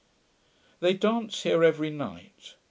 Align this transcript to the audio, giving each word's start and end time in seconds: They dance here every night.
They 0.79 0.95
dance 0.95 1.43
here 1.43 1.63
every 1.63 1.91
night. 1.91 2.55